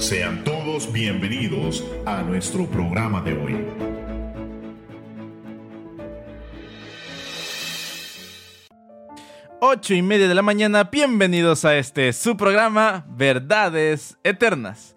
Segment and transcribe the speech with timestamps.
[0.00, 3.66] Sean todos bienvenidos a nuestro programa de hoy.
[9.60, 14.96] Ocho y media de la mañana, bienvenidos a este su programa Verdades Eternas.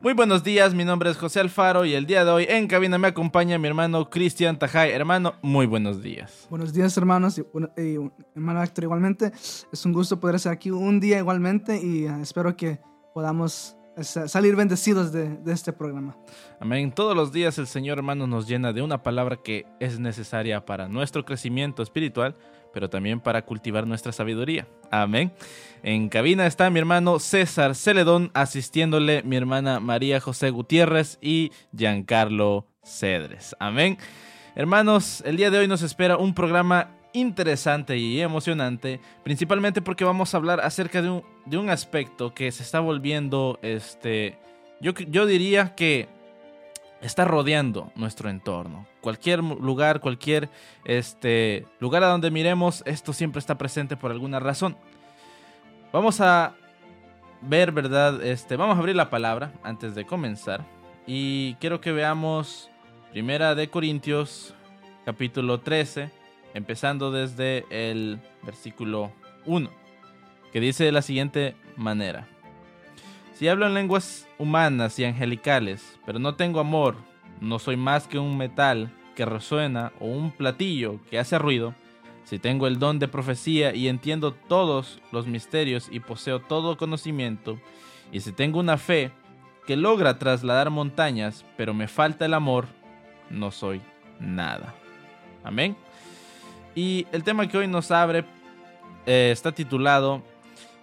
[0.00, 2.96] Muy buenos días, mi nombre es José Alfaro y el día de hoy en cabina
[2.96, 4.92] me acompaña mi hermano Cristian Tajay.
[4.92, 6.46] Hermano, muy buenos días.
[6.48, 7.98] Buenos días, hermanos, y,
[8.36, 9.32] hermano Héctor igualmente.
[9.72, 12.78] Es un gusto poder estar aquí un día igualmente y uh, espero que
[13.12, 16.16] podamos salir bendecidos de, de, este programa.
[16.60, 16.92] Amén.
[16.92, 20.88] Todos los días el Señor, hermano, nos llena de una palabra que es necesaria para
[20.88, 22.36] nuestro crecimiento espiritual
[22.74, 24.66] pero también para cultivar nuestra sabiduría.
[24.90, 25.32] Amén.
[25.84, 32.66] En cabina está mi hermano César Celedón, asistiéndole mi hermana María José Gutiérrez y Giancarlo
[32.82, 33.54] Cedres.
[33.60, 33.96] Amén.
[34.56, 40.34] Hermanos, el día de hoy nos espera un programa interesante y emocionante, principalmente porque vamos
[40.34, 44.36] a hablar acerca de un, de un aspecto que se está volviendo, este,
[44.80, 46.08] yo, yo diría que
[47.00, 48.86] está rodeando nuestro entorno.
[49.00, 50.50] Cualquier lugar, cualquier
[50.84, 54.76] este, lugar a donde miremos, esto siempre está presente por alguna razón.
[55.92, 56.54] Vamos a
[57.42, 58.22] ver, ¿verdad?
[58.24, 60.64] Este, vamos a abrir la palabra antes de comenzar.
[61.06, 62.70] Y quiero que veamos
[63.12, 64.54] Primera de Corintios,
[65.04, 66.10] capítulo 13,
[66.54, 69.12] empezando desde el versículo
[69.44, 69.70] 1,
[70.52, 72.28] que dice de la siguiente manera.
[73.34, 76.96] Si hablo en lenguas humanas y angelicales, pero no tengo amor,
[77.40, 81.74] no soy más que un metal que resuena o un platillo que hace ruido.
[82.24, 87.58] Si tengo el don de profecía y entiendo todos los misterios y poseo todo conocimiento,
[88.12, 89.10] y si tengo una fe
[89.66, 92.66] que logra trasladar montañas, pero me falta el amor,
[93.30, 93.80] no soy
[94.20, 94.74] nada.
[95.42, 95.76] Amén.
[96.74, 98.24] Y el tema que hoy nos abre
[99.06, 100.22] eh, está titulado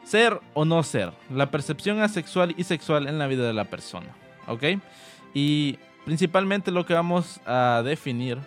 [0.04, 4.16] ser o no ser, la percepción asexual y sexual en la vida de la persona.
[4.48, 4.64] ¿Ok?
[5.34, 8.40] Y principalmente lo que vamos a definir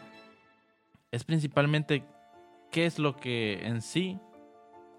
[1.12, 2.04] es principalmente
[2.70, 4.18] qué es lo que en sí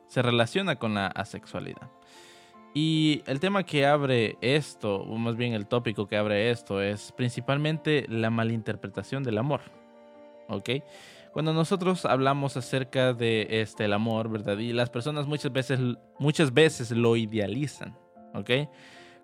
[0.07, 1.89] se relaciona con la asexualidad.
[2.73, 7.11] Y el tema que abre esto, o más bien el tópico que abre esto, es
[7.13, 9.61] principalmente la malinterpretación del amor.
[10.49, 10.69] ¿Ok?
[11.35, 14.57] Cuando nosotros hablamos acerca de este el amor, ¿verdad?
[14.57, 15.81] Y las personas muchas veces
[16.17, 17.93] muchas veces lo idealizan,
[18.33, 18.51] ¿ok?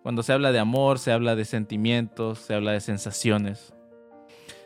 [0.03, 3.73] Cuando se habla de amor, se habla de sentimientos, se habla de sensaciones.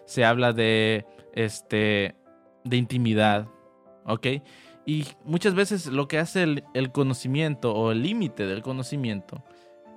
[0.06, 2.16] Se habla de este
[2.64, 3.48] de intimidad,
[4.08, 4.26] ¿ok?
[4.88, 9.44] Y muchas veces lo que hace el, el conocimiento o el límite del conocimiento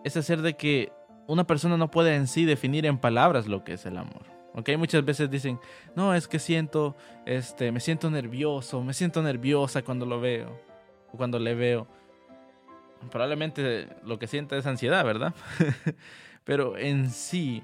[0.05, 0.93] es hacer de que
[1.27, 4.38] una persona no pueda en sí definir en palabras lo que es el amor.
[4.59, 4.71] ¿Ok?
[4.77, 5.61] Muchas veces dicen,
[5.95, 10.61] no, es que siento, este, me siento nervioso, me siento nerviosa cuando lo veo,
[11.13, 11.87] o cuando le veo.
[13.11, 15.33] Probablemente lo que siente es ansiedad, ¿verdad?
[16.45, 17.63] Pero en sí,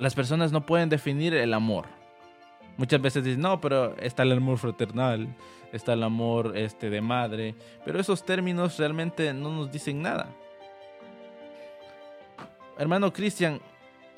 [0.00, 1.86] las personas no pueden definir el amor.
[2.76, 5.28] Muchas veces dicen, no, pero está el amor fraternal,
[5.70, 7.54] está el amor este, de madre,
[7.84, 10.30] pero esos términos realmente no nos dicen nada.
[12.78, 13.60] Hermano Cristian,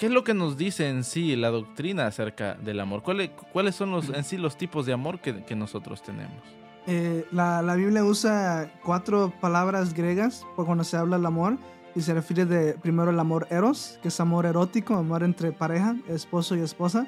[0.03, 3.05] ¿Qué es lo que nos dice en sí la doctrina acerca del amor?
[3.05, 6.43] ¿Cuáles, son los, en sí los tipos de amor que, nosotros tenemos?
[6.89, 11.57] Eh, la, la, Biblia usa cuatro palabras griegas cuando se habla del amor
[11.95, 15.95] y se refiere de primero el amor eros, que es amor erótico, amor entre pareja,
[16.09, 17.07] esposo y esposa.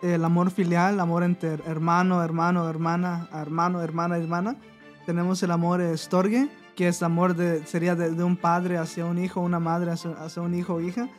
[0.00, 4.56] El amor filial, amor entre hermano, hermano, hermana, hermano, hermana, hermana.
[5.04, 9.42] Tenemos el amor estorgue, que es amor de, sería de, un padre hacia un hijo,
[9.42, 11.10] una madre hacia, hacia un hijo o hija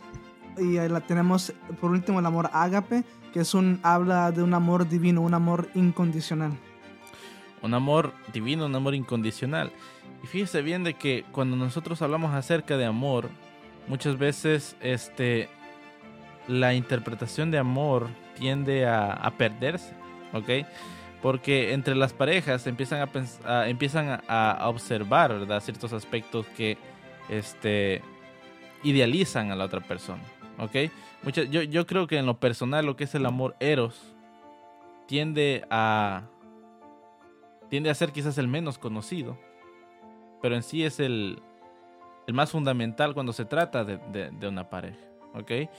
[0.57, 3.03] y la tenemos por último el amor ágape,
[3.34, 6.51] que es un habla de un amor divino, un amor incondicional.
[7.62, 9.72] Un amor divino, un amor incondicional.
[10.23, 13.29] Y fíjese bien de que cuando nosotros hablamos acerca de amor,
[13.88, 15.50] muchas veces este
[16.47, 18.07] la interpretación de amor
[18.38, 19.94] tiende a, perderse,
[20.33, 20.68] ¿ok?
[21.22, 23.07] Porque entre las parejas empiezan
[23.45, 25.45] a, empiezan a, observar.
[25.62, 26.77] Ciertos aspectos que
[27.30, 28.01] este,
[28.83, 30.24] idealizan a la otra persona.
[30.62, 30.92] ¿Ok?
[31.34, 34.16] yo, yo creo que en lo personal lo que es el amor eros
[35.08, 36.24] tiende a
[37.72, 39.38] tiende a ser quizás el menos conocido,
[40.42, 41.42] pero en sí es el,
[42.28, 43.98] el más fundamental cuando se trata de,
[44.30, 45.00] de, una pareja,
[45.34, 45.69] ¿ok?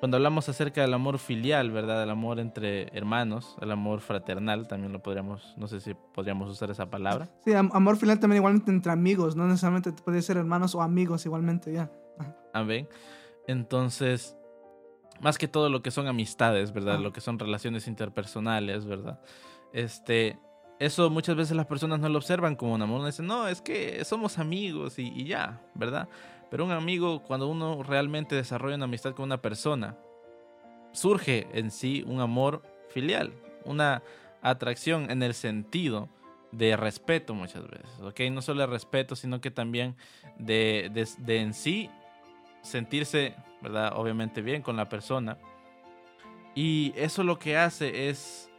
[0.00, 2.02] Cuando hablamos acerca del amor filial, ¿verdad?
[2.02, 6.70] El amor entre hermanos, el amor fraternal, también lo podríamos, no sé si podríamos usar
[6.70, 7.28] esa palabra.
[7.44, 11.74] Sí, amor filial también igualmente entre amigos, no necesariamente puede ser hermanos o amigos igualmente,
[11.74, 11.90] ya.
[12.54, 12.88] Amén.
[13.46, 14.36] Entonces,
[15.20, 16.98] más que todo lo que son amistades, ¿verdad?
[16.98, 19.20] Lo que son relaciones interpersonales, ¿verdad?
[19.72, 20.38] Este,
[20.78, 23.04] eso muchas veces las personas no lo observan como un amor.
[23.04, 26.08] Dicen, no, es que somos amigos y, y ya, ¿verdad?
[26.50, 29.96] Pero un amigo, cuando uno realmente desarrolla una amistad con una persona,
[30.92, 33.32] surge en sí un amor filial,
[33.64, 34.02] una
[34.42, 36.08] atracción en el sentido
[36.50, 38.20] de respeto muchas veces, ¿ok?
[38.30, 39.96] No solo de respeto, sino que también
[40.38, 41.90] de, de, en sí
[42.62, 43.92] sentirse, ¿verdad?
[43.96, 45.36] Obviamente bien con la persona.
[46.54, 48.50] Y eso lo que hace es,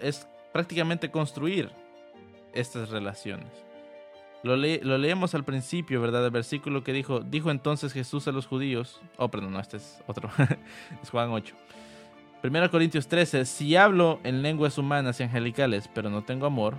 [0.00, 1.70] es prácticamente construir
[2.52, 3.50] estas relaciones.
[4.42, 6.24] Lo, lo, leemos al principio, ¿verdad?
[6.24, 10.02] El versículo que dijo, dijo entonces Jesús a los judíos, oh, perdón, no, este es
[10.06, 10.30] otro,
[11.02, 11.54] es Juan 8.
[12.42, 16.74] 1 Corintios 13, si hablo en lenguas humanas y angelicales, pero no tengo amor,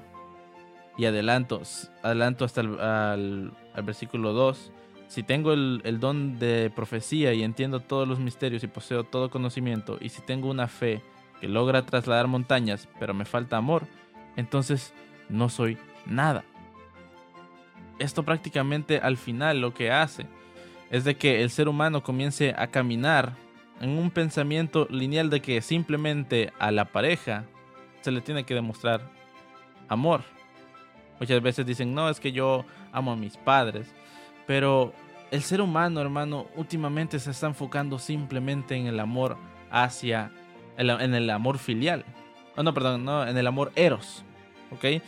[0.97, 1.61] y adelanto,
[2.01, 4.71] adelanto hasta el al, versículo 2,
[5.13, 9.99] si tengo el, don de profecía y entiendo todos los misterios y poseo todo conocimiento,
[10.01, 11.03] y si tengo una fe
[11.39, 13.85] que logra trasladar montañas, pero me falta amor,
[14.37, 14.91] entonces
[15.29, 15.77] no soy
[16.07, 16.43] nada.
[17.99, 20.25] Esto prácticamente al final lo que hace
[20.89, 23.33] es de que el ser humano comience a caminar
[23.81, 27.45] en un pensamiento lineal de que simplemente a la pareja
[28.01, 29.11] se le tiene que demostrar
[29.89, 30.23] amor.
[31.19, 33.93] Muchas veces dicen, no, es que yo amo a mis padres,
[34.47, 34.93] pero
[35.33, 39.35] el ser humano, hermano, últimamente se está enfocando simplemente en el amor
[39.71, 40.31] hacia,
[40.77, 42.05] en el amor filial.
[42.55, 44.23] Oh, no, perdón, no, en el amor eros,
[44.69, 45.01] ¿ok?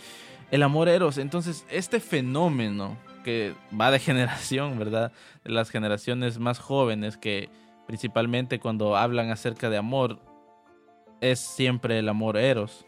[0.49, 1.19] El amor eros.
[1.19, 5.11] Entonces, este fenómeno que va de generación, ¿verdad?
[5.43, 7.49] De las generaciones más jóvenes que
[7.85, 10.19] principalmente cuando hablan acerca de amor,
[11.21, 12.87] es siempre el amor eros.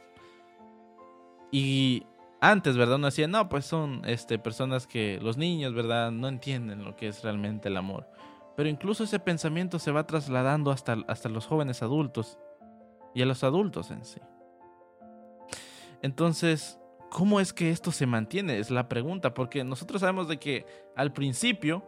[1.51, 2.07] Y
[2.39, 2.95] antes, ¿verdad?
[2.95, 6.11] Uno decía, no, pues son este, personas que los niños, ¿verdad?
[6.11, 8.07] No entienden lo que es realmente el amor.
[8.55, 12.37] Pero incluso ese pensamiento se va trasladando hasta, hasta los jóvenes adultos
[13.13, 14.19] y a los adultos en sí.
[16.01, 16.79] Entonces,
[17.09, 18.59] ¿cómo es que esto se mantiene?
[18.59, 21.83] Es la pregunta, porque nosotros sabemos de que al principio,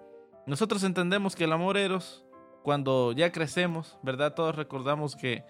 [0.47, 2.25] nosotros entendemos que el amor eros
[2.63, 4.33] cuando ya crecemos, ¿verdad?
[4.33, 5.43] Todos recordamos que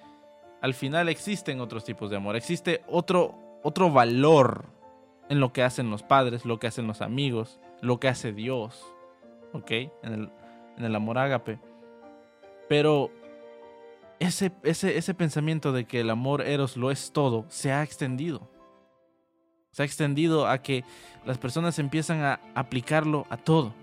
[0.61, 4.78] al final existen otros tipos de amor, existe otro, otro valor
[5.29, 8.83] en lo que hacen los padres, lo que hacen los amigos, lo que hace Dios,
[9.53, 9.71] ¿ok?
[10.03, 10.31] En
[10.77, 11.59] el, amor ágape.
[12.67, 13.11] Pero
[14.19, 18.49] ese, ese, ese pensamiento de que el amor eros lo es todo se ha extendido.
[19.71, 20.83] Se ha extendido a que
[21.25, 23.73] las personas empiezan a aplicarlo a todo.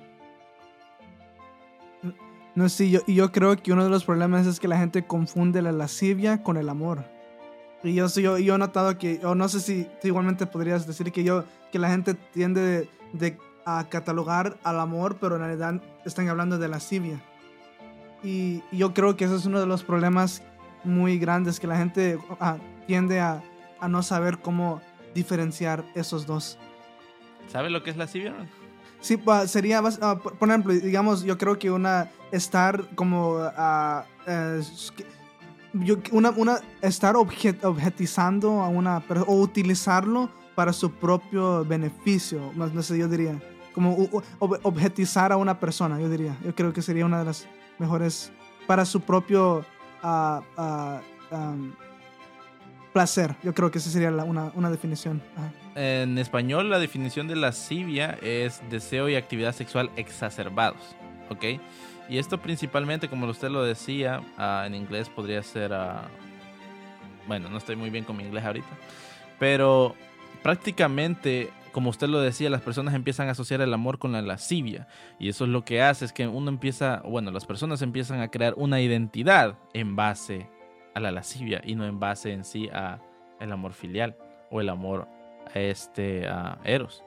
[2.56, 5.62] No, sí, yo, yo creo que uno de los problemas es que la gente confunde
[5.62, 7.04] la lascivia con el amor.
[7.82, 11.24] Y yo, yo, yo he notado que, o no sé si igualmente podrías decir que
[11.24, 16.58] yo, que la gente tiende de, a catalogar al amor, pero en realidad están hablando
[16.58, 17.20] de lascivia.
[18.22, 20.42] Y, yo creo que ese es uno de los problemas
[20.84, 22.56] muy grandes, que la gente ah,
[22.86, 23.42] tiende a,
[23.80, 24.80] a, no saber cómo
[25.14, 26.58] diferenciar esos dos.
[27.48, 28.34] ¿Sabe lo que es lascivia?
[29.00, 34.02] Sí, sería, uh, por ejemplo, digamos, yo creo que una, estar como, uh,
[36.12, 42.82] una, una, estar objetizando a una persona o utilizarlo para su propio beneficio, más no
[42.82, 43.40] sé, yo diría,
[43.72, 44.08] como
[44.38, 47.46] objetizar a una persona, yo diría, yo creo que sería una de las
[47.78, 48.32] mejores,
[48.66, 49.64] para su propio
[50.02, 51.72] um,
[52.92, 55.22] placer, yo creo que esa sería una, una, definición.
[55.74, 60.96] En español la definición de lascivia es deseo y actividad sexual exacerbados,
[61.28, 61.60] ¿ok?
[62.08, 66.06] Y esto principalmente, como usted lo decía, ah, en inglés podría ser, uh,
[67.26, 68.68] bueno, no estoy muy bien con mi inglés ahorita,
[69.38, 69.94] pero
[70.42, 74.86] prácticamente, como usted lo decía, las personas empiezan a asociar el amor con la lascivia.
[75.18, 78.28] Y eso es lo que hace, es que uno empieza, bueno, las personas empiezan a
[78.28, 80.48] crear una identidad en base
[80.94, 83.00] a la lascivia y no en base en sí a
[83.40, 84.16] el amor filial
[84.50, 85.08] o el amor
[85.54, 87.02] este, a Eros.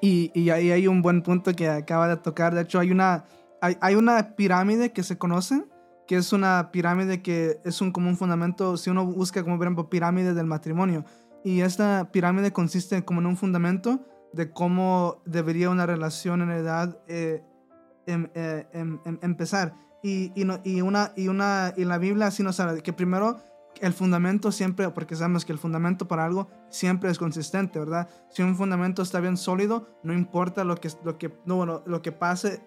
[0.00, 2.54] Y, ahí hay un buen punto que acaba de tocar.
[2.54, 3.24] De hecho, hay una,
[3.66, 5.64] hay, hay, una pirámide que se conoce,
[6.06, 9.66] que es una pirámide que es un, como un fundamento, si uno busca como por
[9.66, 11.04] ejemplo pirámide del matrimonio.
[11.44, 14.00] Y esta pirámide consiste como en un fundamento
[14.32, 17.42] de cómo debería una relación en edad eh,
[18.06, 19.74] em, eh, em, em, empezar.
[20.02, 23.38] Y, y, no, y, una, y, una, y la Biblia así nos habla que primero
[23.80, 28.08] el fundamento siempre, porque sabemos que el fundamento para algo siempre es consistente, ¿verdad?
[28.30, 32.02] Si un fundamento está bien sólido, no importa lo que, lo que, no, bueno, lo
[32.02, 32.60] que pase,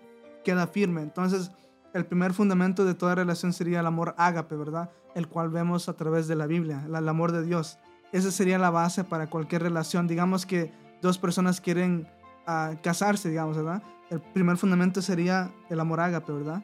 [0.43, 1.01] queda firme.
[1.01, 1.51] Entonces,
[1.93, 4.91] el primer fundamento de toda relación sería el amor ágape, ¿verdad?
[5.15, 7.79] El cual vemos a través de la Biblia, el amor de Dios.
[8.11, 10.07] Esa sería la base para cualquier relación.
[10.07, 12.07] Digamos que dos personas quieren
[12.47, 13.81] uh, casarse, digamos, ¿verdad?
[14.09, 16.63] El primer fundamento sería el amor ágape, ¿verdad?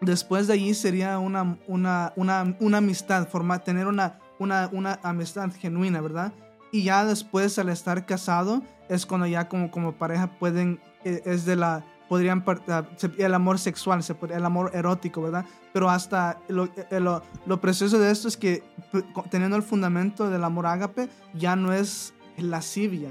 [0.00, 5.50] Después de allí sería una, una, una, una amistad, formar, tener una, una, una amistad
[5.52, 6.32] genuina, ¿verdad?
[6.72, 11.44] Y ya después al estar casado es cuando ya como, como pareja pueden, eh, es
[11.46, 12.84] de la, podrían, ah,
[13.18, 15.44] el amor sexual, el amor erótico, ¿verdad?
[15.72, 18.62] Pero hasta lo, eh, lo, lo precioso de esto es que
[19.30, 23.10] teniendo el fundamento del amor ágape, ya no es lascivia,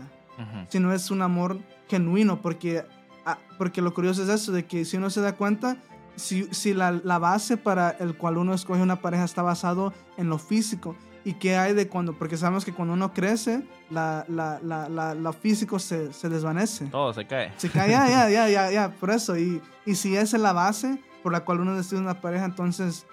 [0.69, 2.83] sino es un amor genuino, porque,
[3.25, 5.77] ah, porque lo curioso es eso, de que si uno se da cuenta,
[6.15, 10.29] si, si la, la, base para el cual uno escoge una pareja está basado en
[10.29, 12.13] lo físico, ¿Y qué hay de cuando?
[12.13, 16.85] Porque sabemos que cuando uno crece, la, la, la, lo físico se, se, desvanece.
[16.85, 17.51] Todo se cae.
[17.57, 19.35] Se cae, ya, ya, ya, ya, ya, por eso.
[19.35, 23.07] Y, y si esa es la base por la cual uno decide una pareja, entonces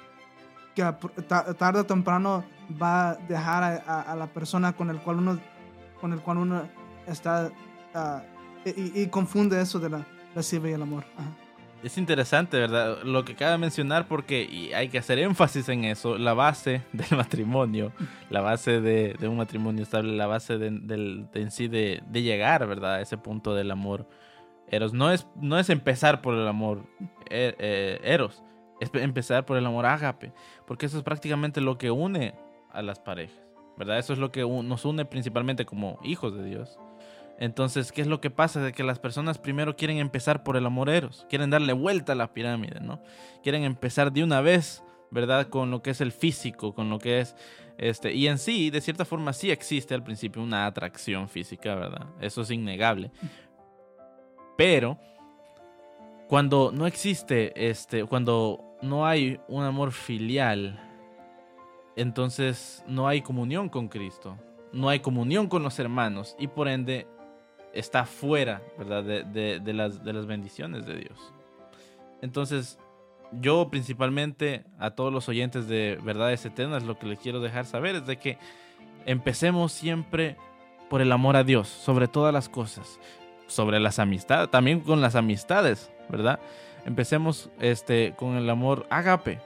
[0.74, 0.82] que
[1.58, 2.44] tarde o temprano
[2.80, 5.38] va a dejar a, a, la persona con el cual uno,
[5.98, 6.68] con el cual uno
[7.06, 7.50] está
[7.94, 8.22] ah,
[8.64, 11.04] y, y, confunde eso de la lascivia y el amor.
[11.16, 11.41] Ajá.
[11.82, 13.02] Es interesante, ¿verdad?
[13.02, 17.16] Lo que acaba mencionar porque y hay que hacer énfasis en eso, la base del
[17.16, 17.92] matrimonio,
[18.30, 22.94] la base de, un matrimonio estable, la base en sí de, llegar, ¿verdad?
[22.94, 24.08] A ese punto del amor
[24.68, 24.92] eros.
[24.92, 26.86] No es, no es empezar por el amor
[27.28, 28.44] er, eh, eros,
[28.80, 30.32] es empezar por el amor ágape,
[30.66, 32.34] porque eso es prácticamente lo que une
[32.70, 33.42] a las parejas,
[33.76, 33.98] ¿verdad?
[33.98, 36.78] Eso es lo que nos une principalmente como hijos de Dios.
[37.42, 38.60] Entonces, ¿qué es lo que pasa?
[38.60, 42.14] De que las personas primero quieren empezar por el amor eros, quieren darle vuelta a
[42.14, 43.02] la pirámide, ¿no?
[43.42, 45.48] Quieren empezar de una vez, ¿verdad?
[45.48, 47.34] Con lo que es el físico, con lo que es
[47.78, 52.06] este, y en sí, de cierta forma sí existe al principio una atracción física, ¿verdad?
[52.20, 53.10] Eso es innegable.
[54.56, 55.00] Pero
[56.28, 60.78] cuando no existe este, cuando no hay un amor filial,
[61.96, 64.38] entonces no hay comunión con Cristo,
[64.72, 67.08] no hay comunión con los hermanos y por ende
[67.72, 69.02] está fuera, ¿verdad?
[69.04, 71.32] De, de, las, de las bendiciones de Dios.
[72.20, 72.78] Entonces,
[73.40, 77.96] yo principalmente a todos los oyentes de Verdades Eternas lo que les quiero dejar saber
[77.96, 78.38] es de que
[79.06, 80.36] empecemos siempre
[80.90, 83.00] por el amor a Dios, sobre todas las cosas,
[83.46, 86.38] sobre las amistades, también con las amistades, ¿verdad?
[86.84, 89.40] Empecemos este, con el amor agape,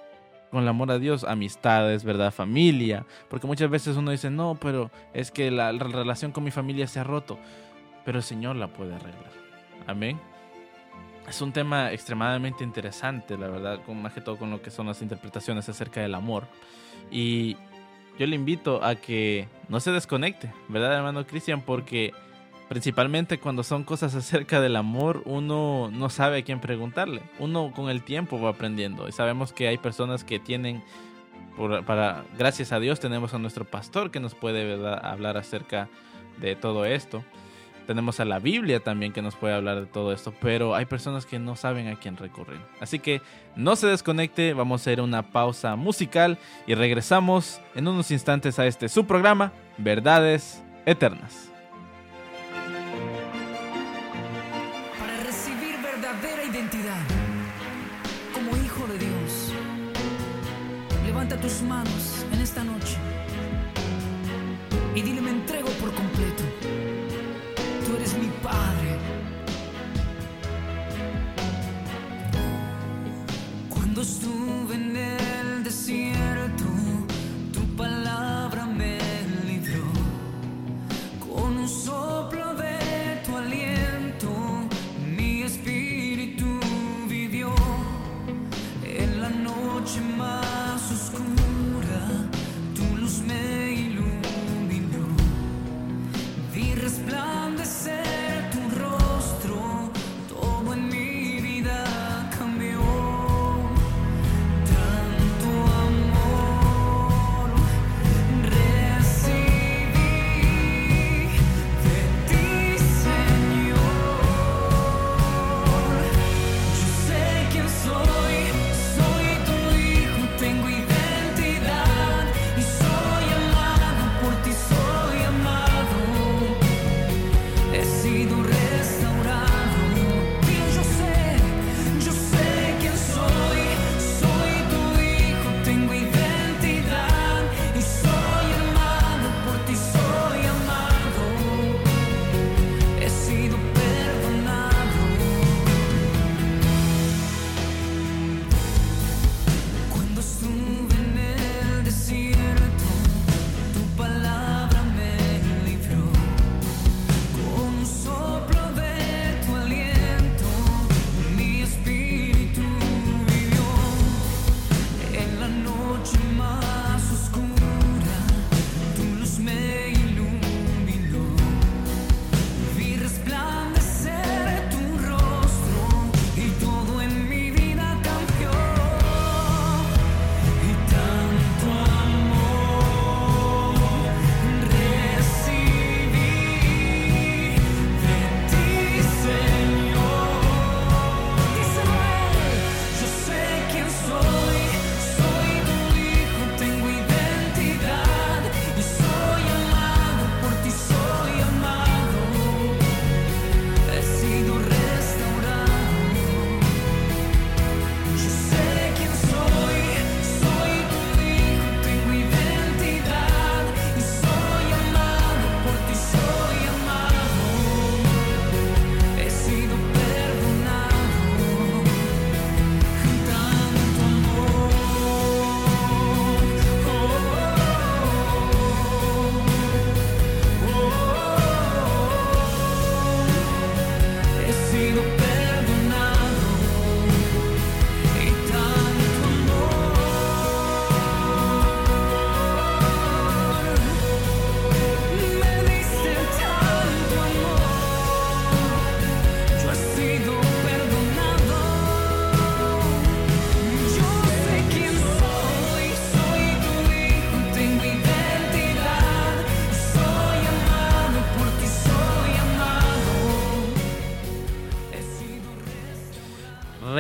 [0.51, 2.33] con el amor a Dios, amistades, ¿verdad?
[2.33, 6.89] Familia, porque muchas veces uno dice, no, pero es que la relación con mi familia
[6.89, 7.39] se ha roto
[8.07, 9.33] pero el Señor la puede arreglar.
[9.87, 10.19] Amén.
[11.29, 14.87] Es un tema extremadamente interesante, la verdad, con, más que todo con lo que son
[14.87, 16.47] las interpretaciones acerca del amor.
[17.11, 17.57] Y
[18.17, 21.63] yo le invito a que no se desconecte, ¿verdad, hermano Cristian?
[21.63, 22.15] Porque
[22.69, 27.23] principalmente cuando son cosas acerca del amor, uno no sabe a quién preguntarle.
[27.41, 29.09] Uno con el tiempo va aprendiendo.
[29.09, 30.85] Y sabemos que hay personas que tienen,
[31.85, 35.05] para, gracias a Dios, tenemos a nuestro pastor que nos puede ¿verdad?
[35.05, 35.89] hablar acerca
[36.39, 37.25] de todo esto.
[37.87, 41.25] Tenemos a la Biblia también que nos puede hablar de todo esto, pero hay personas
[41.25, 42.61] que no saben a quién recurrir.
[42.81, 43.23] Así que
[43.55, 48.67] no se desconecte, vamos a hacer una pausa musical y regresamos en unos instantes a
[48.67, 51.53] este su programa, Verdades Eternas.
[54.99, 57.05] Para recibir verdadera identidad
[58.35, 59.53] como hijo de Dios,
[61.07, 62.97] levanta tus manos en esta noche
[64.97, 66.16] y dile me entrego por completo
[74.07, 76.16] estuve en el desierto,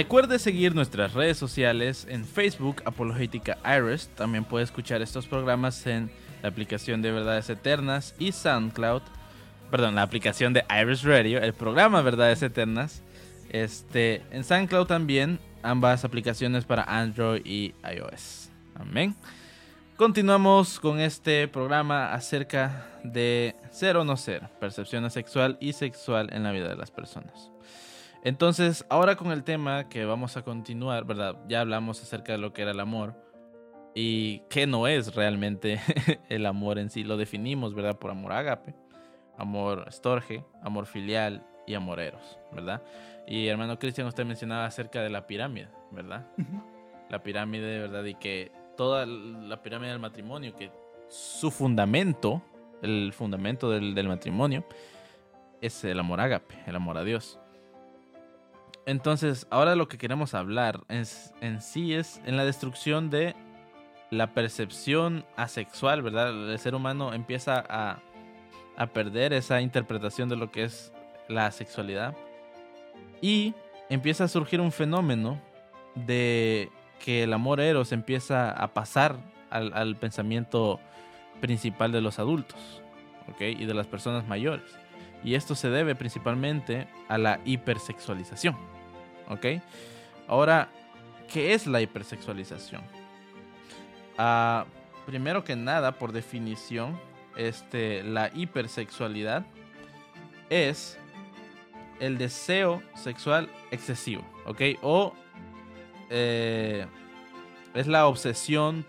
[0.07, 4.07] Recuerde seguir nuestras redes sociales en Facebook, Apologética Iris.
[4.15, 9.03] También puede escuchar estos programas en la aplicación de Verdades Eternas y SoundCloud.
[9.69, 13.03] Perdón, la aplicación de Iris Radio, el programa Verdades Eternas.
[13.49, 18.51] Este, en SoundCloud también, ambas aplicaciones para Android y iOS.
[18.77, 19.13] Amén.
[19.97, 26.45] Continuamos con este programa acerca de ser o no ser, percepción sexual y sexual en
[26.45, 27.51] la vida de las personas.
[28.27, 31.37] Entonces, ahora con el tema que vamos a continuar, ¿verdad?
[31.47, 33.15] Ya hablamos acerca de lo que era el amor
[33.95, 35.81] y qué no es realmente
[36.29, 37.05] el amor en sí.
[37.05, 37.97] Lo definimos, ¿verdad?
[38.01, 38.75] Por amor ágape,
[39.39, 42.83] amor estorge, amor filial y amor eros, ¿verdad?
[43.29, 46.27] Y hermano Cristian, usted mencionaba acerca de la pirámide, ¿verdad?
[47.09, 48.03] La pirámide, ¿verdad?
[48.07, 50.73] Y que toda la pirámide del matrimonio, que
[51.07, 52.43] su fundamento,
[52.83, 54.67] el fundamento del, del matrimonio,
[55.61, 57.39] es el amor ágape, el amor a Dios.
[58.87, 63.35] Entonces, ahora lo que queremos hablar es, en sí es en la destrucción de
[64.11, 66.31] la percepción asexual, ¿verdad?
[66.31, 68.01] El ser humano empieza a,
[68.77, 70.93] a perder esa interpretación de lo que es
[71.29, 72.15] la sexualidad
[73.21, 73.55] y
[73.89, 75.41] empieza a surgir un fenómeno
[75.95, 76.71] de
[77.05, 79.17] que el amor eros empieza a pasar
[79.51, 80.81] al, pensamiento
[81.41, 82.83] principal de los adultos,
[83.29, 83.41] ¿ok?
[83.41, 84.79] Y de las personas mayores.
[85.25, 88.57] Y esto se debe principalmente a la hipersexualización,
[89.29, 89.63] ¿ok?
[90.29, 90.69] Ahora,
[91.33, 92.83] ¿qué es la hipersexualización?
[94.19, 94.67] Ah,
[95.05, 96.99] primero que nada, por definición,
[97.37, 99.45] este, la hipersexualidad
[100.51, 100.99] es
[102.01, 104.63] el deseo sexual excesivo, ¿ok?
[104.83, 105.15] O
[106.11, 106.87] eh,
[107.75, 108.85] es la obsesión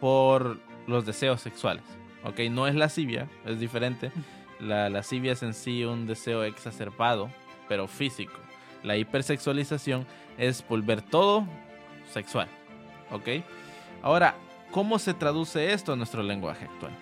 [0.00, 1.84] por los deseos sexuales,
[2.24, 2.40] ¿ok?
[2.50, 4.12] No es lascivia, es diferente.
[4.60, 7.30] La lascivia es en sí un deseo exacerbado,
[7.66, 8.38] pero físico.
[8.82, 10.06] La hipersexualización
[10.38, 11.46] es volver todo
[12.12, 12.48] sexual,
[13.10, 13.44] ¿ok?
[14.02, 14.34] Ahora,
[14.70, 16.92] ¿cómo se traduce esto a nuestro lenguaje actual?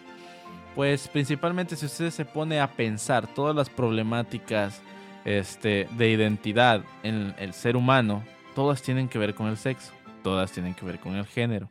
[0.75, 4.83] Pues principalmente si usted se pone a pensar todas las problemáticas
[5.25, 10.53] este, de identidad en el ser humano, todas tienen que ver con el sexo, todas
[10.53, 11.71] tienen que ver con el género.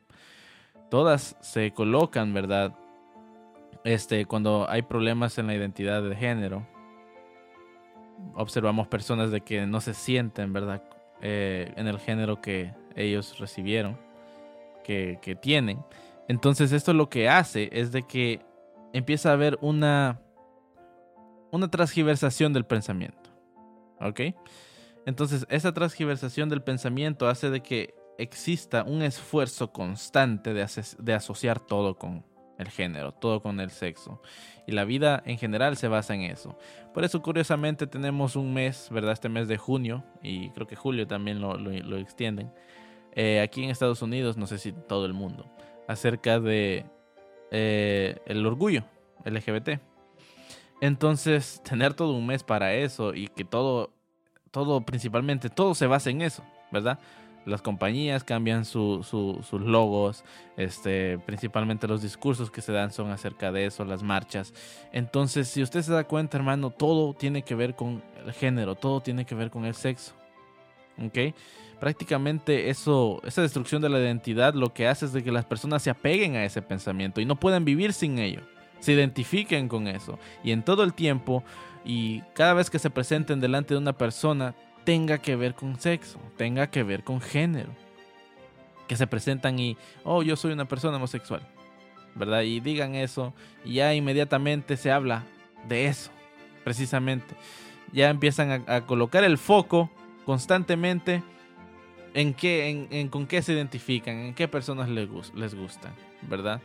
[0.89, 2.73] Todas se colocan, ¿verdad?
[3.83, 6.65] Este, cuando hay problemas en la identidad de género,
[8.35, 10.83] observamos personas de que no se sienten, ¿verdad?
[11.21, 13.97] Eh, en el género que ellos recibieron,
[14.83, 15.83] que, que tienen.
[16.27, 18.41] Entonces esto lo que hace es de que
[18.93, 20.19] empieza a haber una,
[21.51, 23.29] una transgiversación del pensamiento.
[23.99, 24.21] ¿Ok?
[25.05, 30.67] Entonces, esa transgiversación del pensamiento hace de que exista un esfuerzo constante de,
[30.99, 32.25] de asociar todo con
[32.57, 34.21] el género, todo con el sexo.
[34.65, 36.57] Y la vida en general se basa en eso.
[36.93, 39.13] Por eso, curiosamente, tenemos un mes, ¿verdad?
[39.13, 42.51] Este mes de junio, y creo que julio también lo, lo- extienden,
[43.13, 45.45] eh, aquí en Estados Unidos, no sé si todo el mundo,
[45.87, 46.85] acerca de
[47.51, 48.83] eh, el orgullo
[49.23, 49.79] LGBT.
[50.81, 53.91] Entonces, tener todo un mes para eso y que todo,
[54.51, 56.99] todo, principalmente, todo se basa en eso, ¿verdad?
[57.47, 60.23] Las compañías cambian su- su- sus logos,
[60.57, 64.53] este, principalmente los discursos que se dan son acerca de eso, las marchas.
[64.91, 69.01] Entonces, si usted se da cuenta, hermano, todo tiene que ver con el género, todo
[69.01, 70.13] tiene que ver con el sexo.
[71.01, 71.33] ¿Ok?
[71.79, 75.83] Prácticamente eso, esa destrucción de la identidad lo que hace es de que las personas
[75.83, 78.41] se apeguen a ese pensamiento y no puedan vivir sin ello.
[78.79, 80.19] Se identifiquen con eso.
[80.43, 81.43] Y en todo el tiempo
[81.85, 84.55] y cada vez que se presenten delante de una persona
[84.87, 87.71] tenga que ver con sexo, tenga que ver con género.
[88.87, 91.45] Que se presentan y, oh, yo soy una persona homosexual,
[92.15, 92.43] ¿verdad?
[92.43, 93.33] Y digan eso
[93.65, 95.25] y ya inmediatamente se habla
[95.67, 96.09] de eso,
[96.63, 97.35] precisamente.
[97.91, 99.91] Ya empiezan a, colocar el foco
[100.25, 101.21] constantemente
[102.13, 106.61] en qué, en, en con qué se identifican, en qué personas les, les gustan, ¿verdad?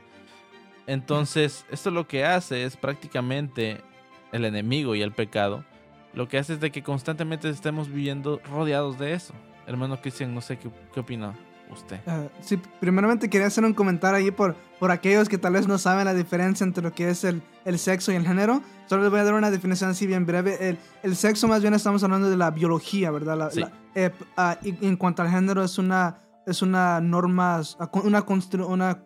[0.87, 3.81] Entonces, esto lo que hace es prácticamente
[4.31, 5.65] el enemigo y el pecado.
[6.15, 9.33] Lo que hace es de que constantemente estemos viviendo rodeados de eso.
[9.67, 11.35] Hermano Cristian, no sé qué, qué opina
[11.71, 12.01] usted.
[12.07, 15.79] Ah, sí, primeramente quería hacer un comentario ahí por, por aquellos que tal vez no
[15.79, 18.61] saben la diferencia entre lo que es el, el sexo y el género.
[18.87, 20.69] Solo les voy a dar una definición así bien breve.
[20.69, 23.39] El, el sexo más bien estamos hablando de la biología, ¿verdad?
[23.39, 23.61] La- Sí.
[23.61, 28.27] la- eh, ah, y en cuanto al género es una, es una norma, ah, una,
[28.27, 29.01] constru- una,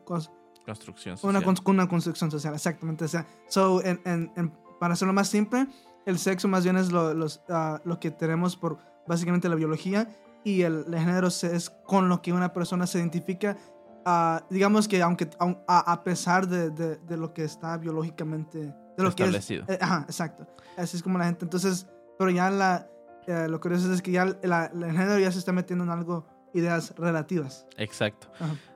[0.64, 1.44] Construcción una, social.
[1.44, 3.04] cons- una construcción social, exactamente.
[3.04, 5.68] O sea, so, en- en- en- para hacerlo más simple,
[6.06, 10.08] el sexo más bien es lo, los, ah, lo que tenemos por básicamente la biología
[10.44, 13.56] y el, el género es con lo que una persona se identifica.
[14.04, 18.58] ah, digamos que aunque aun- a, a pesar de, de- de lo que está biológicamente
[18.58, 19.64] de lo que es- Establecido.
[19.68, 20.46] eh, ajá, exacto.
[20.76, 21.44] Así es como la gente.
[21.44, 21.86] Entonces,
[22.18, 22.86] pero ya la
[23.26, 26.24] eh, lo curioso es que ya la- el género ya se está metiendo en algo,
[26.54, 27.66] ideas relativas.
[27.76, 28.28] Exacto.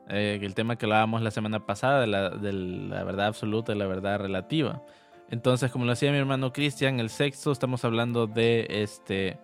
[0.09, 3.79] Eh, el tema que hablábamos la semana pasada de la, de la verdad absoluta y
[3.79, 4.83] la verdad relativa.
[5.31, 9.39] Entonces, como lo decía mi hermano Cristian, el sexo, estamos hablando de este.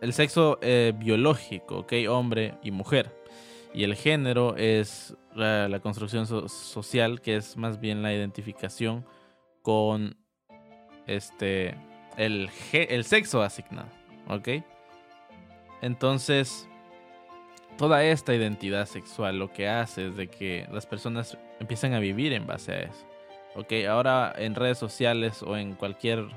[0.00, 1.92] el sexo eh, biológico, ¿ok?
[2.10, 3.16] Hombre y mujer.
[3.72, 9.06] Y el género es la, construcción so- social, que es más bien la identificación
[9.62, 10.16] con
[11.06, 11.74] este.
[12.16, 13.88] El, el sexo asignado,
[14.28, 14.48] ¿ok?
[15.80, 16.68] Entonces,
[17.78, 22.32] toda esta identidad sexual lo que hace es de que las personas empiezan a vivir
[22.32, 23.07] en base a eso.
[23.58, 26.28] Ok, ahora en redes sociales o en cualquier...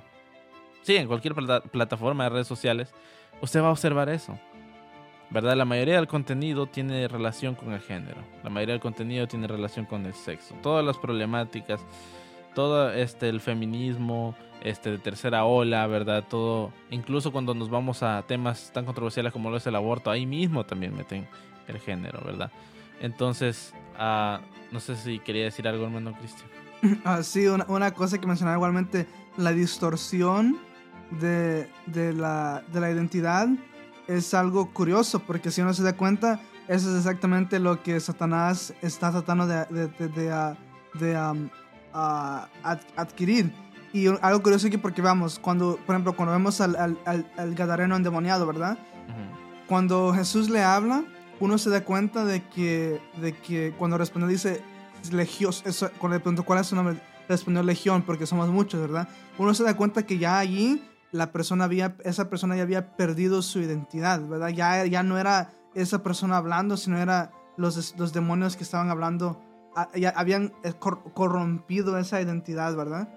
[0.82, 2.92] Sí, en cualquier plata- plataforma de redes sociales,
[3.42, 4.40] usted va a observar eso.
[5.30, 5.56] ¿Verdad?
[5.56, 8.22] La mayoría del contenido tiene relación con el género.
[8.44, 10.56] La mayoría del contenido tiene relación con el sexo.
[10.64, 11.86] Todas las problemáticas,
[12.56, 16.26] todo este, el feminismo, este, de tercera ola, ¿verdad?
[16.28, 20.26] Todo, incluso cuando nos vamos a temas tan controversiales como lo es el aborto, ahí
[20.26, 21.28] mismo también meten
[21.68, 22.52] el género, ¿verdad?
[23.00, 26.50] Entonces, ah, no sé si quería decir algo, hermano Cristian.
[27.06, 30.58] Ah, sí, una, una cosa que mencionaba igualmente, la distorsión
[31.20, 33.48] de, de la, de la identidad
[34.08, 38.74] es algo curioso, porque si uno se da cuenta, eso es exactamente lo que Satanás
[38.82, 39.66] está tratando de,
[41.00, 43.54] de, ah, ad- adquirir.
[43.94, 47.56] Y algo curioso aquí porque vamos, cuando, por ejemplo, cuando vemos al, al, al, al
[47.56, 48.78] gadareno endemoniado, ¿verdad?
[49.68, 51.04] Cuando Jesús le habla,
[51.40, 54.64] uno se da cuenta de que, de que cuando respondió dice,
[55.12, 59.08] Legión, eso, cuando le preguntó cuál es su nombre, respondió Legión, porque somos muchos, ¿verdad?
[59.38, 63.42] Uno se da cuenta que ya allí la persona había, esa persona ya había perdido
[63.42, 64.50] su identidad, ¿verdad?
[64.50, 69.42] Ya, ya no era esa persona hablando, sino era los, los demonios que estaban hablando,
[69.76, 73.10] ah, ya habían eh, cor- corrompido esa identidad, ¿verdad?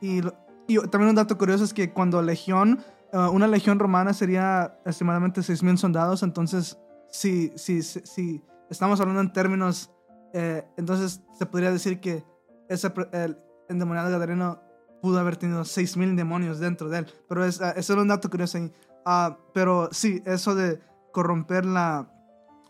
[0.00, 0.20] Y,
[0.68, 2.80] y también un dato curioso es que cuando legión,
[3.12, 6.78] eh, una legión romana sería estimadamente 6.000 soldados, entonces
[7.10, 9.90] si, si, si, si estamos hablando en términos,
[10.38, 12.24] eh, entonces se podría decir que
[12.68, 14.60] ese, el endemoniado gadareno
[15.00, 18.28] pudo haber tenido 6.000 demonios dentro de él, pero es, ah, eso era un dato
[18.28, 18.70] curioso ahí.
[19.04, 20.80] Ah, pero sí, eso de
[21.12, 22.10] corromper la,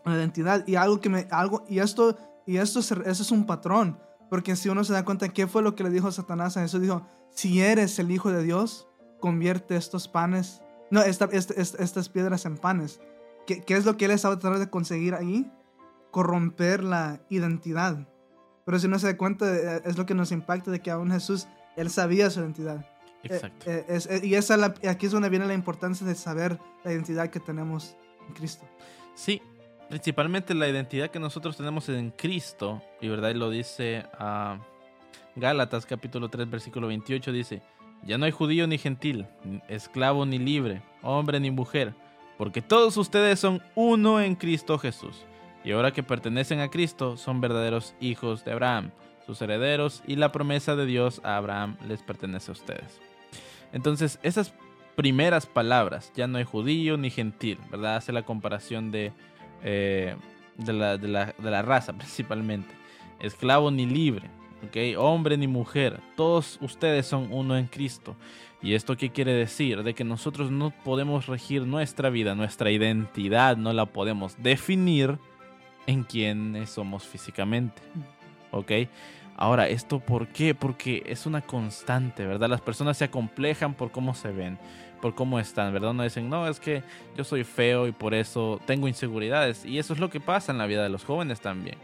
[0.05, 3.45] la identidad y algo que me, algo, y esto, y esto, se- eso es un
[3.45, 3.99] patrón.
[4.29, 6.81] Porque si uno se da cuenta, ¿qué fue lo que le dijo Satanás a Jesús?
[6.81, 8.87] Dijo, si eres el Hijo de Dios,
[9.19, 12.99] convierte estos panes, no, esta- este- este- estas piedras en panes.
[13.47, 15.49] ¿Qué, ¿Qué es lo que él estaba tratando de conseguir ahí?
[16.11, 18.07] Corromper la identidad.
[18.65, 21.11] Pero si uno se da cuenta, eh, es lo que nos impacta de que aún
[21.11, 22.85] Jesús, él sabía su identidad.
[23.23, 23.69] Exacto.
[23.69, 26.93] eh, es- eh, y esa la- aquí es donde viene la importancia de saber la
[26.93, 27.95] identidad que tenemos
[28.27, 28.65] en Cristo.
[29.15, 29.41] Sí,
[29.89, 34.59] principalmente la identidad que nosotros tenemos en Cristo, y verdad, y lo dice a
[35.35, 37.61] Gálatas capítulo 3 versículo 28, dice,
[38.03, 41.95] ya no hay judío ni gentil, ni esclavo ni libre, hombre ni mujer,
[42.37, 45.25] porque todos ustedes son uno en Cristo Jesús.
[45.67, 48.91] Y ahora que pertenecen a Cristo, son verdaderos hijos de Abraham,
[49.25, 53.01] sus herederos, y la promesa de Dios a Abraham les pertenece a ustedes.
[53.73, 54.53] Entonces, esas
[54.95, 57.97] primeras palabras, ya no hay judío ni gentil, ¿verdad?
[57.97, 59.11] Hace la comparación de,
[59.61, 60.15] eh,
[60.55, 62.73] de, la, de la- de la raza principalmente.
[63.19, 64.29] Esclavo ni libre,
[64.65, 64.97] ¿ok?
[64.97, 68.15] Hombre ni mujer, todos ustedes son uno en Cristo.
[68.61, 69.83] ¿Y esto qué quiere decir?
[69.83, 75.19] De que nosotros no podemos regir nuestra vida, nuestra identidad no la podemos definir
[75.87, 77.81] en quienes somos físicamente.
[78.51, 78.71] ¿Ok?
[79.35, 80.53] Ahora, ¿esto por qué?
[80.55, 82.49] Porque es una constante, ¿verdad?
[82.49, 84.57] Las personas se acomplejan por cómo se ven,
[85.01, 85.93] por cómo están, ¿verdad?
[85.93, 86.81] No dicen, no, es que
[87.15, 89.63] yo soy feo y por eso tengo inseguridades.
[89.65, 91.77] Y eso es lo que pasa en la vida de los jóvenes también.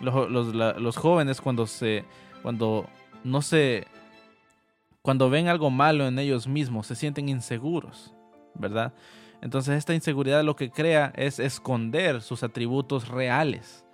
[0.00, 2.04] Los, los- la- los jóvenes cuando se,
[2.42, 2.88] cuando
[3.24, 3.86] no se,
[5.02, 8.12] cuando ven algo malo en ellos mismos, se sienten inseguros,
[8.54, 8.92] ¿verdad?
[9.42, 13.84] Entonces esta inseguridad lo que crea es esconder sus atributos reales.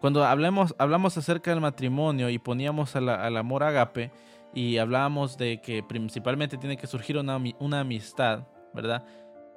[0.00, 4.10] Cuando hablamos, hablamos acerca del matrimonio y poníamos la- al amor agape
[4.54, 9.04] y hablábamos de que principalmente tiene que surgir una, una amistad, ¿verdad?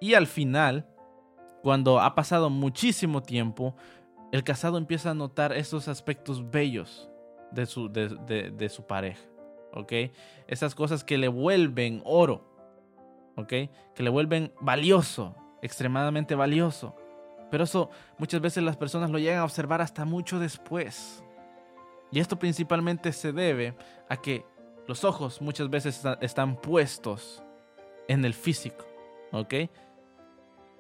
[0.02, 0.86] Y al final,
[1.62, 3.74] cuando ha pasado muchísimo tiempo,
[4.34, 7.10] el casado empieza a notar esos aspectos bellos
[7.52, 9.22] de su, de, de- de su pareja,
[9.74, 9.94] ¿ok?
[10.48, 12.53] Esas cosas que le vuelven oro,
[13.48, 16.96] Que le vuelven valioso, extremadamente valioso.
[17.50, 21.24] Pero eso muchas veces las personas lo llegan a observar hasta mucho después.
[22.12, 23.76] Y esto principalmente se debe
[24.10, 24.46] a que
[24.88, 27.44] los ojos muchas veces están puestos
[28.08, 28.86] en el físico,
[29.32, 29.54] ¿ok?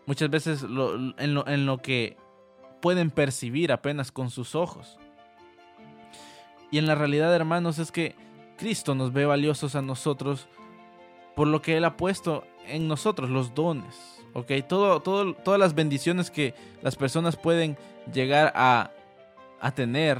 [0.05, 0.75] Muchas veces en,
[1.33, 2.17] lo, en lo que
[2.81, 4.99] pueden percibir apenas con sus ojos.
[6.69, 8.15] Y en la realidad, hermanos, es que
[8.57, 10.47] Cristo nos ve valiosos a nosotros
[11.35, 14.21] por lo que Él ha puesto en nosotros, los dones.
[14.33, 14.51] ¿Ok?
[14.67, 17.77] Todo, todo, todas las bendiciones que las personas pueden
[18.11, 18.91] llegar a,
[19.59, 20.19] a tener,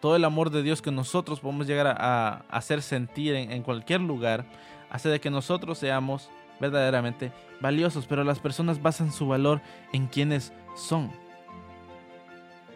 [0.00, 4.44] todo el amor de Dios que nosotros podemos llegar a, hacer sentir en, cualquier lugar,
[4.90, 6.28] hace de que nosotros seamos
[6.60, 8.06] verdaderamente valiosos.
[8.06, 11.10] Pero las personas basan su valor en quienes son.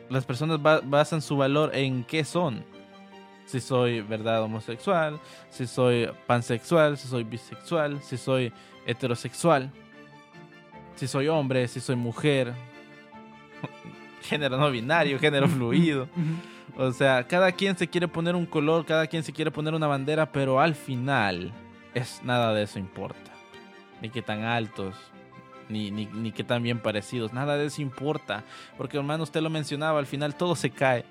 [0.09, 2.65] Las personas basan su valor en qué son
[3.49, 8.53] si soy verdad homosexual, si soy pansexual, si soy bisexual, si soy
[8.87, 9.71] heterosexual,
[10.97, 12.53] si soy hombre, si soy mujer,
[14.23, 16.09] género no binario, género fluido.
[16.77, 19.87] O sea, cada quien se quiere poner un color, cada quien se quiere poner una
[19.87, 21.51] bandera, pero al final
[21.95, 23.33] es nada de eso importa.
[24.03, 24.95] Ni qué tan altos,
[25.71, 28.45] ni, ni, ni qué tan bien parecidos, nada de eso importa.
[28.77, 31.07] Porque hermano, usted lo mencionaba, al final todo se cae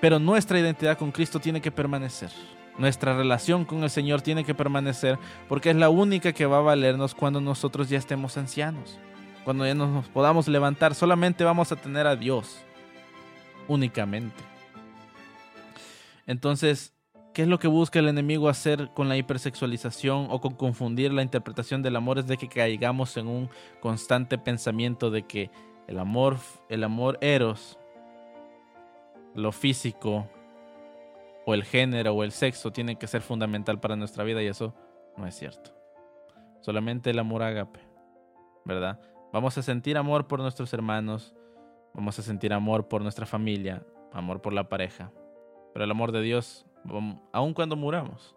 [0.00, 2.30] pero nuestra identidad con Cristo tiene que permanecer.
[2.78, 6.62] Nuestra relación con el Señor tiene que permanecer porque es la única que va a
[6.62, 8.98] valernos cuando nosotros ya estemos ancianos.
[9.44, 12.62] Cuando ya nos podamos levantar, solamente vamos a tener a Dios.
[13.68, 14.42] Únicamente.
[16.26, 16.94] Entonces,
[17.34, 21.22] ¿qué es lo que busca el enemigo hacer con la hipersexualización o con confundir la
[21.22, 22.18] interpretación del amor?
[22.18, 25.50] Es de que caigamos en un constante pensamiento de que
[25.86, 27.79] el amor, el amor eros,
[29.34, 30.28] lo físico
[31.46, 34.74] o el género o el sexo tiene que ser fundamental para nuestra vida y eso
[35.16, 35.70] no es cierto.
[36.60, 37.80] Solamente el amor agape,
[38.64, 39.00] ¿verdad?
[39.32, 41.34] Vamos a sentir amor por nuestros hermanos,
[41.94, 45.12] vamos a sentir amor por nuestra familia, amor por la pareja,
[45.72, 46.66] pero el amor de Dios,
[47.32, 48.36] aun cuando muramos,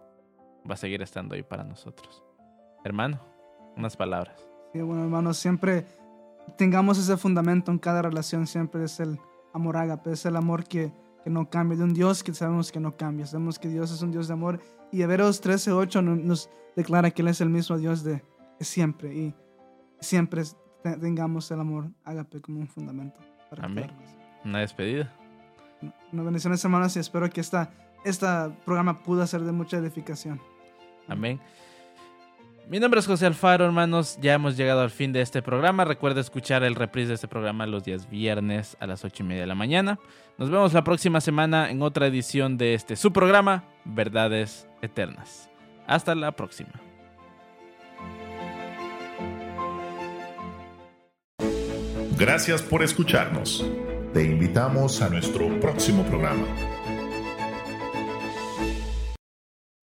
[0.69, 2.23] va a seguir estando ahí para nosotros.
[2.84, 3.19] Hermano,
[3.75, 4.47] unas palabras.
[4.71, 5.86] Sí, bueno, hermano, siempre
[6.58, 9.19] tengamos ese fundamento en cada relación, siempre es el
[9.54, 10.92] amor ágape, es el amor que,
[11.24, 14.02] que, no cambia, de un Dios que sabemos que no cambia, sabemos que Dios es
[14.02, 14.60] un Dios de amor
[14.92, 18.24] y Hebreos 13:8 nos declara que Él es el mismo Dios de,
[18.60, 19.36] siempre y
[20.00, 20.44] siempre
[20.84, 23.20] tengamos el amor ágape como un fundamento.
[23.50, 23.92] Para Amén.
[24.44, 25.13] Una despedida.
[26.12, 27.72] Una bendición, hermanos, y espero que esta,
[28.04, 28.26] este
[28.66, 30.39] programa pueda ser de mucha edificación.
[31.08, 31.39] Amén.
[32.69, 34.17] Mi nombre es José Alfaro, hermanos.
[34.21, 35.84] Ya hemos llegado al fin de este programa.
[35.84, 39.41] Recuerda escuchar el reprise de este programa los días viernes a las 8 y media
[39.41, 39.99] de la mañana.
[40.38, 45.49] Nos vemos la próxima semana en otra edición de este su programa, Verdades Eternas.
[45.88, 46.71] Hasta la próxima.
[52.17, 53.65] Gracias por escucharnos.
[54.13, 56.45] Te invitamos a nuestro próximo programa